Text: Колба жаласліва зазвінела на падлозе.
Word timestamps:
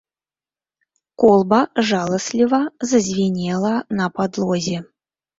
Колба 1.23 1.59
жаласліва 1.89 2.59
зазвінела 2.93 3.75
на 3.99 4.07
падлозе. 4.17 4.77